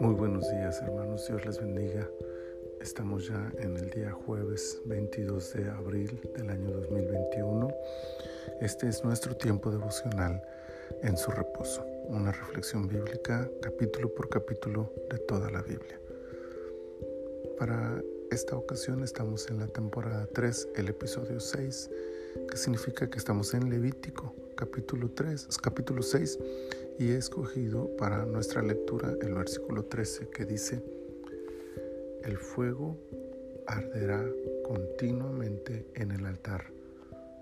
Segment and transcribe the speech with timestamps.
[0.00, 2.10] Muy buenos días hermanos, Dios les bendiga.
[2.80, 7.72] Estamos ya en el día jueves 22 de abril del año 2021.
[8.60, 10.42] Este es nuestro tiempo devocional
[11.02, 16.00] en su reposo, una reflexión bíblica capítulo por capítulo de toda la Biblia.
[17.56, 21.90] Para esta ocasión estamos en la temporada 3, el episodio 6,
[22.50, 26.38] que significa que estamos en Levítico, capítulo 3, capítulo 6,
[26.98, 30.82] y he escogido para nuestra lectura el versículo 13 que dice,
[32.24, 32.98] el fuego
[33.66, 34.22] arderá
[34.62, 36.64] continuamente en el altar,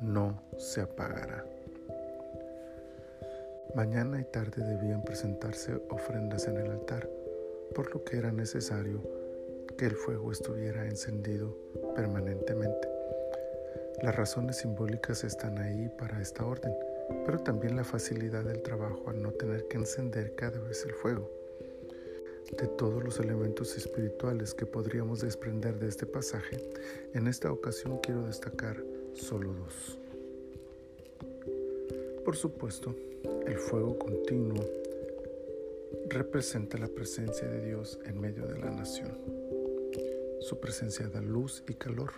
[0.00, 1.44] no se apagará.
[3.74, 7.10] Mañana y tarde debían presentarse ofrendas en el altar,
[7.74, 9.02] por lo que era necesario
[9.76, 11.54] que el fuego estuviera encendido
[11.94, 12.88] permanentemente.
[14.02, 16.74] Las razones simbólicas están ahí para esta orden,
[17.24, 21.30] pero también la facilidad del trabajo al no tener que encender cada vez el fuego.
[22.58, 26.58] De todos los elementos espirituales que podríamos desprender de este pasaje,
[27.14, 28.82] en esta ocasión quiero destacar
[29.14, 29.98] solo dos.
[32.24, 32.94] Por supuesto,
[33.46, 34.64] el fuego continuo
[36.08, 39.16] representa la presencia de Dios en medio de la nación.
[40.40, 42.10] Su presencia da luz y calor,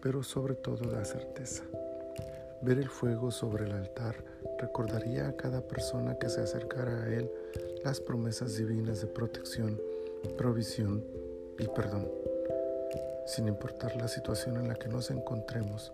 [0.00, 1.64] pero sobre todo da certeza.
[2.60, 4.16] Ver el fuego sobre el altar
[4.58, 7.30] recordaría a cada persona que se acercara a él
[7.84, 9.80] las promesas divinas de protección,
[10.36, 11.04] provisión
[11.58, 12.10] y perdón.
[13.26, 15.92] Sin importar la situación en la que nos encontremos,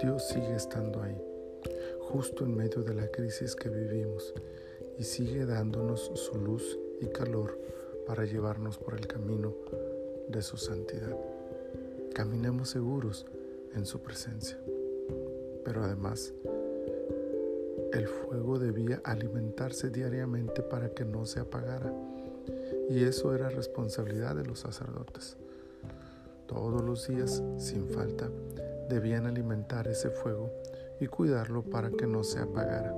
[0.00, 1.16] Dios sigue estando ahí,
[2.00, 4.34] justo en medio de la crisis que vivimos,
[4.98, 7.58] y sigue dándonos su luz y calor
[8.06, 9.54] para llevarnos por el camino
[10.28, 11.16] de su santidad.
[12.14, 13.26] Caminemos seguros
[13.74, 14.58] en su presencia.
[15.64, 16.32] Pero además,
[17.92, 21.92] el fuego debía alimentarse diariamente para que no se apagara.
[22.90, 25.36] Y eso era responsabilidad de los sacerdotes.
[26.46, 28.28] Todos los días, sin falta,
[28.88, 30.50] debían alimentar ese fuego
[31.00, 32.94] y cuidarlo para que no se apagara.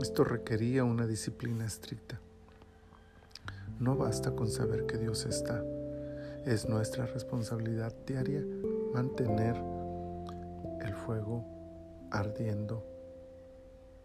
[0.00, 2.18] Esto requería una disciplina estricta.
[3.78, 5.62] No basta con saber que Dios está
[6.46, 8.44] es nuestra responsabilidad diaria
[8.92, 9.54] mantener
[10.82, 11.44] el fuego
[12.10, 12.84] ardiendo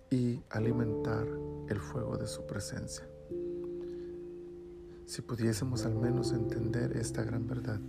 [0.09, 1.27] y alimentar
[1.69, 3.07] el fuego de su presencia.
[5.05, 7.79] Si pudiésemos al menos entender esta gran verdad,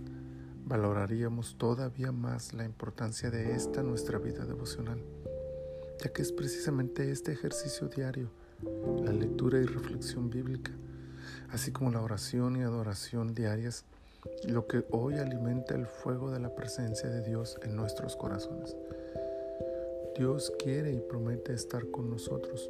[0.65, 5.01] valoraríamos todavía más la importancia de esta nuestra vida devocional,
[6.01, 8.29] ya que es precisamente este ejercicio diario,
[9.03, 10.71] la lectura y reflexión bíblica,
[11.49, 13.85] así como la oración y adoración diarias,
[14.43, 18.75] lo que hoy alimenta el fuego de la presencia de Dios en nuestros corazones.
[20.15, 22.69] Dios quiere y promete estar con nosotros,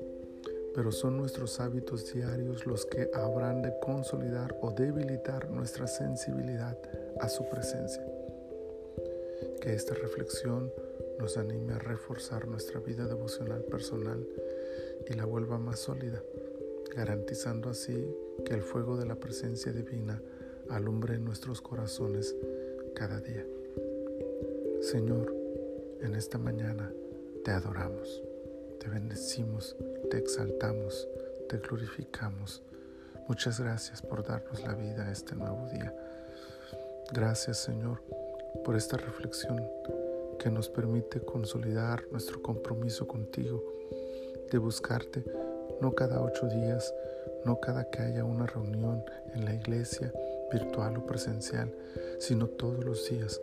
[0.75, 6.77] pero son nuestros hábitos diarios los que habrán de consolidar o debilitar nuestra sensibilidad
[7.19, 8.05] a su presencia.
[9.61, 10.71] Que esta reflexión
[11.19, 14.25] nos anime a reforzar nuestra vida devocional personal
[15.09, 16.21] y la vuelva más sólida,
[16.95, 18.15] garantizando así
[18.45, 20.21] que el fuego de la presencia divina
[20.69, 22.35] alumbre nuestros corazones
[22.95, 23.45] cada día.
[24.81, 25.35] Señor,
[26.01, 26.91] en esta mañana
[27.43, 28.23] te adoramos,
[28.79, 29.75] te bendecimos,
[30.09, 31.07] te exaltamos,
[31.47, 32.61] te glorificamos.
[33.27, 35.93] Muchas gracias por darnos la vida este nuevo día.
[37.11, 38.01] Gracias Señor
[38.63, 39.63] por esta reflexión
[40.39, 43.63] que nos permite consolidar nuestro compromiso contigo
[44.51, 45.23] de buscarte
[45.81, 46.93] no cada ocho días,
[47.45, 49.03] no cada que haya una reunión
[49.33, 50.11] en la iglesia,
[50.51, 51.73] virtual o presencial,
[52.19, 53.39] sino todos los días,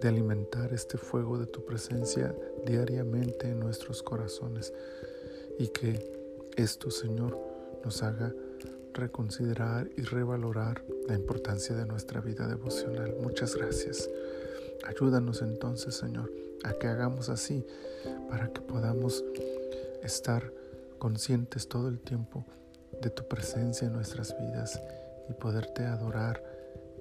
[0.00, 2.34] de alimentar este fuego de tu presencia
[2.64, 4.72] diariamente en nuestros corazones
[5.58, 5.98] y que
[6.56, 7.38] esto, Señor,
[7.84, 8.32] nos haga
[8.94, 13.14] reconsiderar y revalorar la importancia de nuestra vida devocional.
[13.20, 14.08] Muchas gracias.
[14.86, 16.32] Ayúdanos entonces, Señor,
[16.64, 17.64] a que hagamos así
[18.28, 19.24] para que podamos
[20.02, 20.52] estar
[20.98, 22.44] conscientes todo el tiempo
[23.00, 24.80] de tu presencia en nuestras vidas
[25.30, 26.42] y poderte adorar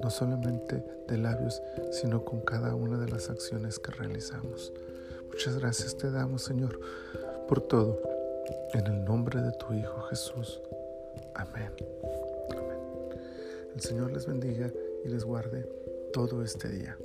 [0.01, 1.61] no solamente de labios,
[1.91, 4.71] sino con cada una de las acciones que realizamos.
[5.27, 6.79] Muchas gracias te damos, Señor,
[7.47, 8.01] por todo.
[8.73, 10.61] En el nombre de tu Hijo Jesús.
[11.35, 11.71] Amén.
[13.75, 14.71] El Señor les bendiga
[15.03, 15.67] y les guarde
[16.13, 16.97] todo este día.